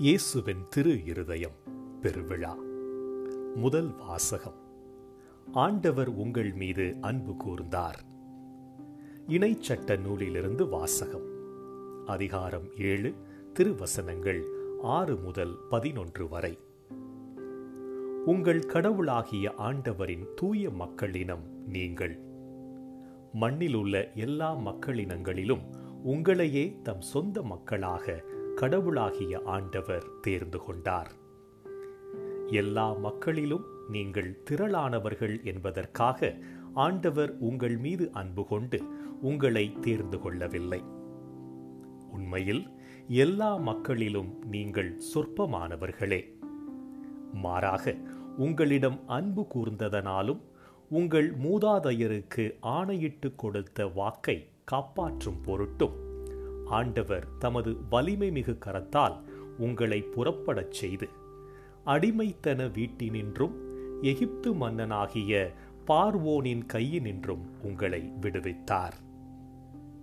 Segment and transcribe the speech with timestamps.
[0.00, 1.54] இயேசுவின் திரு இருதயம்
[2.02, 2.54] பெருவிழா.
[3.54, 4.54] முதல் வாசகம்.
[5.52, 7.98] ஆண்டவர் உங்கள் மீது அன்பு கூர்ந்தார்.
[9.28, 11.26] இணைச்சட்ட நூலிலிருந்து வாசகம்.
[12.06, 13.14] அதிகாரம் ஏழு
[13.52, 14.42] திருவசனங்கள்
[14.82, 16.58] ஆறு முதல் பதினொன்று வரை.
[18.24, 22.20] உங்கள் கடவுளாகிய ஆண்டவரின் தூய மக்களினம் நீங்கள்.
[23.32, 28.24] மண்ணில் உள்ள எல்லா மக்களினங்களிலும் உங்களையே தம் சொந்த மக்களாக
[28.60, 31.12] கடவுளாகிய ஆண்டவர் தேர்ந்து கொண்டார்.
[32.46, 36.36] எல்லா மக்களிலும் நீங்கள் திரளானவர்கள் என்பதற்காக
[36.74, 38.82] ஆண்டவர் உங்கள் மீது அன்பு கொண்டு
[39.20, 40.82] உங்களை தேர்ந்து கொள்ளவில்லை.
[42.10, 42.68] உண்மையில்
[43.08, 46.38] எல்லா மக்களிலும் நீங்கள் சொற்பமானவர்களே.
[47.32, 47.96] மாறாக
[48.36, 50.40] உங்களிடம் அன்பு கூர்ந்ததனாலும்
[50.90, 56.09] உங்கள் மூதாதையருக்கு ஆணையிட்டு கொடுத்த வாக்கை காப்பாற்றும் பொருட்டும்
[56.70, 59.16] ஆண்டவர் தமது வலிமை மிகு கரத்தால்
[59.58, 61.08] உங்களை புறப்படச் செய்து
[61.86, 63.54] அடிமைத்தன வீட்டினின்றும்
[64.02, 65.32] எகிப்து மன்னனாகிய
[65.86, 68.96] பார்வோனின் கையினின்றும் உங்களை விடுவித்தார்.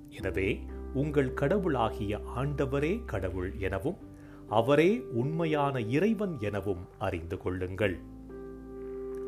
[0.10, 0.50] எனவே
[0.94, 4.00] உங்கள் கடவுளாகிய ஆண்டவரே கடவுள் எனவும்
[4.50, 7.98] அவரே உண்மையான இறைவன் எனவும் அறிந்து கொள்ளுங்கள்.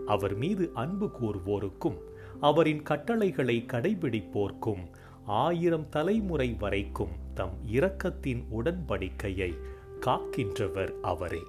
[0.06, 1.98] அவர் மீது அன்பு கூறுவோருக்கும்
[2.40, 4.84] அவரின் கட்டளைகளை கடைபிடிப்போர்க்கும்
[5.30, 9.58] ஆயிரம் தலைமுறை வரைக்கும் தம் இரக்கத்தின் உடன்படிக்கையை
[10.02, 11.42] காக்கின்றவர் அவரே.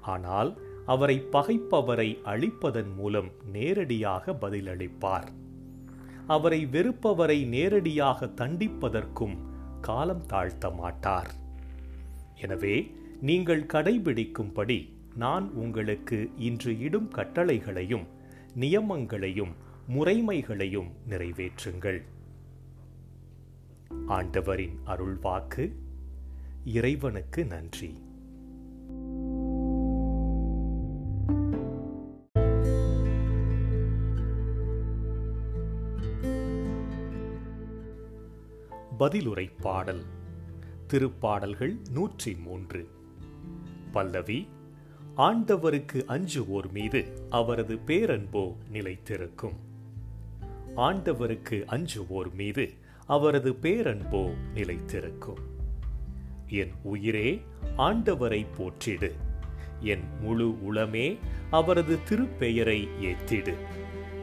[0.00, 5.28] ஆனால் அவரை பகைப்பவரை அழிப்பதன் மூலம் நேரடியாக பதிலளிப்பார்.
[6.26, 9.36] அவரை வெறுப்பவரை நேரடியாக தண்டிப்பதற்கும்
[9.80, 11.30] காலம் தாழ்த்த மாட்டார்.
[12.40, 18.06] எனவே நீங்கள் கடைபிடிக்கும்படி நான் உங்களுக்கு இன்று இடும் கட்டளைகளையும்
[18.60, 19.54] நியமங்களையும்
[19.94, 22.02] முறைமைகளையும் நிறைவேற்றுங்கள்.
[24.06, 25.72] ஆண்டவரின் அருள்வாக்கு
[26.64, 28.04] இறைவனுக்கு நன்றி.
[38.98, 40.02] பதிலுரை பாடல்
[40.92, 42.88] திருப்பாடல்கள் நூற்றி மூன்று.
[43.92, 44.48] பல்லவி
[45.16, 49.54] ஆண்டவருக்கு அஞ்சுவோர் மீது அவரது பேரன்போ நிலைத்திருக்கும்.
[50.76, 55.42] ஆண்டவருக்கு அஞ்சுவோர் மீது அவரது பேரன்போ நிலைத்திருக்கும்.
[56.48, 57.42] என் உயிரே
[57.78, 59.12] ஆண்டவரை போற்றிடு.
[59.80, 61.16] என் முழு உளமே
[61.50, 63.54] அவரது திருப்பெயரை ஏத்திடு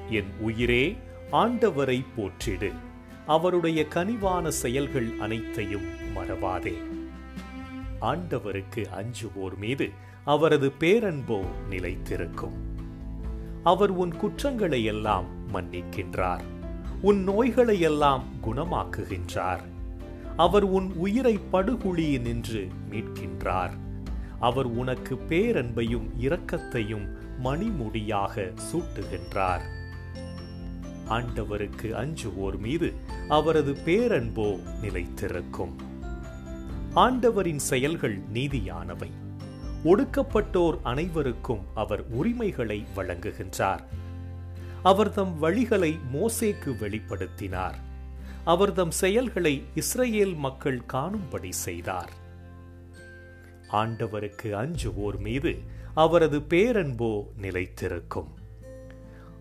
[0.10, 0.98] என் உயிரே
[1.32, 2.72] ஆண்டவரை போற்றிடு.
[3.28, 6.74] அவருடைய கனிவான செயல்கள் அனைத்தையும் மறவாதே.
[8.02, 9.90] ஆண்டவருக்கு அஞ்சுவோர் மீது
[10.26, 12.58] அவரது பேரன்போ நிலைத்திருக்கும்.
[13.64, 16.52] அவர் உன் குற்றங்களை எல்லாம் மன்னிக்கின்றார்.
[17.04, 19.60] உன் நோய்களை எல்லாம் குணமாக்குகின்றார்.
[20.38, 23.70] அவர் உன் உயிரை படுகுழியினின்று மீட்கின்றார்.
[24.40, 27.08] அவர் உனக்கு பேரன்பையும் இரக்கத்தையும்
[27.44, 29.62] மணிமுடியாக சூட்டுகின்றார்.
[31.10, 32.94] ஆண்டவருக்கு அஞ்சுவோர் மீது
[33.30, 35.74] அவரது பேரன்போ நிலைத்திருக்கும்.
[36.94, 39.10] ஆண்டவரின் செயல்கள் நீதியானவை.
[39.84, 43.84] ஒடுக்கப்பட்டோர் அனைவருக்கும் அவர் உரிமைகளை வழங்குகின்றார்.
[44.84, 47.74] அவர் தம் வழிகளை மோசேக்கு வெளிப்படுத்தினார்.
[48.44, 52.12] அவர் தம் செயல்களை இஸ்ரேல் மக்கள் காணும்படி செய்தார்.
[53.72, 55.60] ஆண்டவருக்கு அஞ்சுவோர் மீது
[55.94, 58.28] அவரது பேரன்போ நிலைத்திருக்கும்.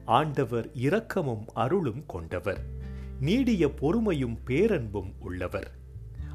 [0.04, 2.60] ஆண்டவர் இரக்கமும் அருளும் கொண்டவர்.
[3.20, 5.70] நீடிய பொறுமையும் பேரன்பும் உள்ளவர்.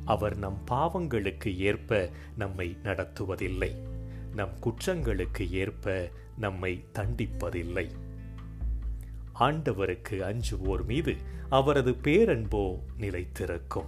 [0.06, 3.76] அவர் நம் பாவங்களுக்கு ஏற்ப நம்மை நடத்துவதில்லை.
[4.36, 7.90] நம் குற்றங்களுக்கு ஏற்ப நம்மை தண்டிப்பதில்லை.
[9.40, 11.16] ஆண்டவருக்கு அஞ்சுவோர் மீது
[11.50, 13.86] அவரது பேரன்போ நிலைத்திருக்கும்.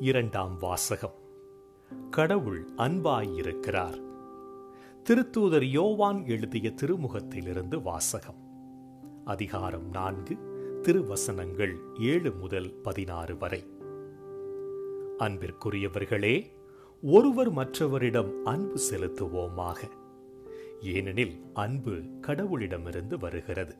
[0.00, 1.14] இரண்டாம் வாசகம்.
[2.10, 4.02] கடவுள் அன்பாயிருக்கிறார்.
[5.10, 8.42] திருத்தூதர் யோவான் எழுதிய திருமுகத்திலிருந்து வாசகம்.
[9.24, 10.52] அதிகாரம் நான்கு
[10.82, 13.73] திருவசனங்கள் ஏழு முதல் பதினாறு வரை.
[15.18, 16.46] அன்பிற்குரியவர்களே
[17.02, 19.76] ஒருவர் மற்றவரிடம் அன்பு செலுத்துவோமாக.
[20.80, 21.90] ஏனெனில் அன்பு
[22.20, 23.74] கடவுளிடமிருந்து வருகிறது.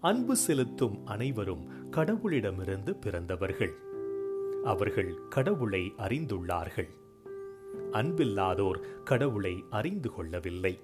[0.00, 3.72] அன்பு செலுத்தும் அனைவரும் கடவுளிடமிருந்து பிறந்தவர்கள்.
[4.64, 6.88] அவர்கள் கடவுளை அறிந்துள்ளார்கள்.
[7.92, 10.78] அன்பில்லாதோர் கடவுளை அறிந்து கொள்ளவில்லை.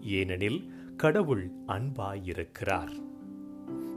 [0.00, 3.02] ஏனெனில் கடவுள் அன்பாயிருக்கிறார்.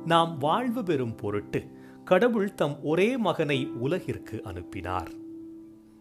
[0.05, 1.74] நாம் வாழ்வு பெறும் பொருட்டு
[2.05, 5.11] கடவுள் தம் ஒரே மகனை உலகிற்கு அனுப்பினார்.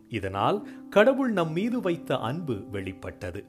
[0.08, 3.44] இதனால் கடவுள் நம் மீது வைத்த அன்பு வெளிப்பட்டது.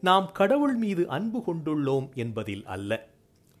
[0.00, 3.06] நாம் கடவுள் மீது அன்பு கொண்டுள்ளோம் என்பதில் அல்ல.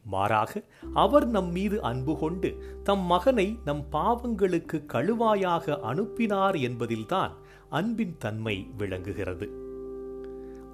[0.04, 0.62] மாறாக
[0.94, 7.32] அவர் நம் மீது அன்பு கொண்டு தம் மகனை நம் பாவங்களுக்கு கழுவாயாக அனுப்பினார் என்பதில்தான்
[7.68, 9.48] அன்பின் தன்மை விளங்குகிறது.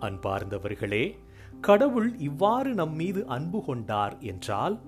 [0.01, 1.15] அன்பார்ந்தவர்களே
[1.61, 4.81] கடவுள் இவ்வாறு நம் மீது அன்பு கொண்டார் என்றால்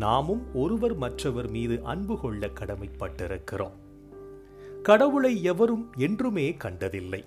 [0.00, 3.76] நாமும் ஒருவர் மற்றவர் மீது அன்பு கொள்ள கடமைப்பட்டிருக்கிறோம்.
[4.82, 7.24] கடவுளை எவரும் என்றுமே கண்டதில்லை.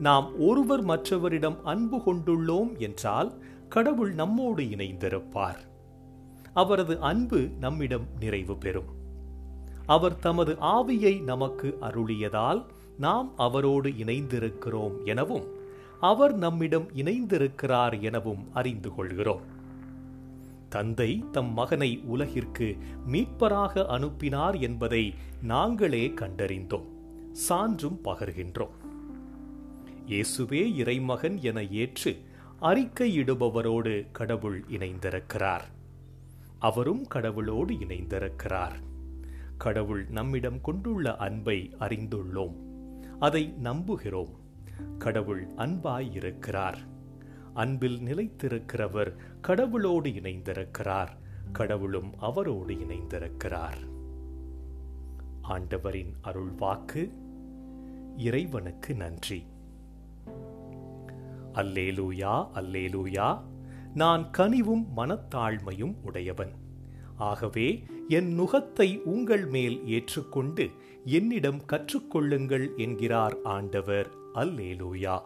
[0.00, 3.32] நாம் ஒருவர் மற்றவரிடம் அன்பு கொண்டுள்ளோம் என்றால்
[3.68, 5.58] கடவுள் நம்மோடு இணைந்திருப்பார்.
[6.52, 8.90] அவரது அன்பு நம்மிடம் நிறைவு பெறும்.
[9.86, 12.64] அவர் தமது ஆவியை நமக்கு அருளியதால்
[12.98, 15.46] நாம் அவரோடு இணைந்திருக்கிறோம் எனவும்
[16.00, 19.55] அவர் நம்மிடம் இணைந்திருக்கிறார் எனவும் அறிந்து கொள்கிறோம்.
[20.68, 22.76] தந்தை தம் மகனை உலகிற்கு
[23.12, 26.84] மீட்பராக அனுப்பினார் என்பதை நாங்களே கண்டறிந்தோம்.
[27.32, 28.70] சான்றும் பகர்கின்றோம்.
[30.06, 32.16] இயேசுவே இறைமகன் என ஏற்று
[32.60, 35.62] அறிக்கையிடுபவரோடு கடவுள் இணைந்திருக்கிறார்.
[36.58, 38.74] அவரும் கடவுளோடு இணைந்திருக்கிறார்.
[39.58, 42.54] கடவுள் நம்மிடம் கொண்டுள்ள அன்பை அறிந்துள்ளோம்.
[43.18, 44.30] அதை நம்புகிறோம்.
[44.98, 46.78] கடவுள் அன்பாய் இருக்கிறார்
[47.56, 51.08] அன்பில் நிலைத்திருக்கிறவர் கடவுளோடு இணைந்திருக்கிறார்.
[51.52, 53.82] கடவுளும் அவரோடு இணைந்திருக்கிறார்.
[55.42, 57.12] ஆண்டவரின் அருள் வாக்கு
[58.16, 59.46] இறைவனுக்கு நன்றி.
[61.52, 63.40] அல்லேலூயா அல்லேலூயா
[63.94, 66.52] நான் கனிவும் மனத்தாழ்மையும் உடையவன்.
[67.16, 70.70] ஆகவே என் நுகத்தை உங்கள் மேல் ஏற்றுக்கொண்டு
[71.04, 74.10] என்னிடம் கற்றுக்கொள்ளுங்கள் என்கிறார் ஆண்டவர்.
[74.34, 75.20] அல்லேலூயா.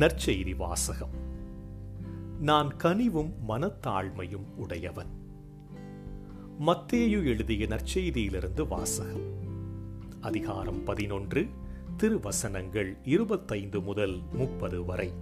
[0.00, 1.10] நற்செய்தி வாசகம்.
[2.40, 5.06] நான் கனிவும் மனத்தாழ்மையும் உடையவன்.
[6.66, 9.34] மத்தேயு எழுதிய நற்செய்தியிலிருந்து வாசகம்.
[10.20, 11.46] அதிகாரம் பதினொன்று
[11.96, 15.12] திருவசனங்கள் இருபத்தைந்து முதல் முப்பது வரை.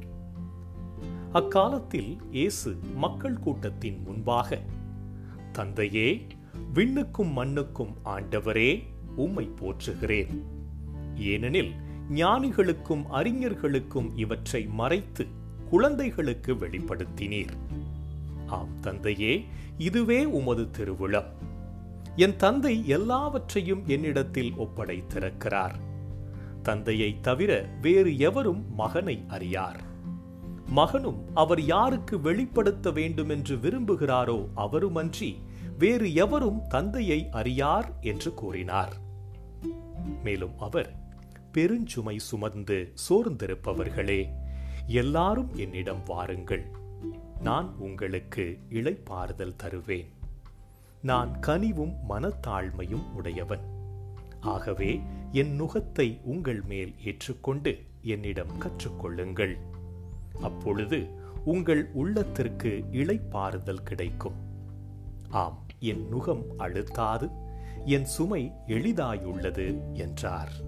[1.33, 4.61] அக்காலத்தில் இயேசு மக்கள் கூட்டத்தின் முன்பாக
[5.53, 6.27] தந்தையே
[6.75, 8.83] விண்ணுக்கும் மண்ணுக்கும் ஆண்டவரே
[9.17, 10.43] உம்மை போற்றுகிறேன்.
[11.15, 11.73] ஏனெனில்
[12.15, 15.27] ஞானிகளுக்கும் அறிஞர்களுக்கும் இவற்றை மறைத்து
[15.71, 17.57] குழந்தைகளுக்கு வெளிப்படுத்தினீர்.
[18.47, 19.45] ஆம் தந்தையே
[19.79, 21.37] இதுவே உமது திருவிழம்
[22.17, 25.75] என் தந்தை எல்லாவற்றையும் என்னிடத்தில் ஒப்படைத்திருக்கிறார்.
[26.63, 29.81] தந்தையை தவிர வேறு எவரும் மகனை அறியார்.
[30.67, 35.37] மகனும் அவர் யாருக்கு வெளிப்படுத்த வேண்டும் என்று விரும்புகிறாரோ அவருமன்றி
[35.79, 38.97] வேறு எவரும் தந்தையை அறியார் என்று கூறினார்.
[40.25, 41.08] மேலும் அவர்
[41.53, 44.29] பெருஞ்சுமை சுமந்து சோர்ந்திருப்பவர்களே
[44.87, 46.71] எல்லாரும் என்னிடம் வாருங்கள்.
[47.41, 50.13] நான் உங்களுக்கு இளைப்பாறுதல் தருவேன்.
[51.03, 53.61] நான் கனிவும் மனத்தாழ்மையும் உடையவன்.
[54.41, 55.01] ஆகவே
[55.33, 59.57] என் நுகத்தை உங்கள் மேல் ஏற்றுக்கொண்டு என்னிடம் கற்றுக்கொள்ளுங்கள்.
[60.41, 61.07] அப்பொழுது
[61.45, 64.35] உங்கள் உள்ளத்திற்கு இளைப்பாறுதல் கிடைக்கும்.
[65.31, 67.31] ஆம் என் நுகம் அழுத்தாது
[67.85, 70.68] என் சுமை எளிதாயுள்ளது என்றார்.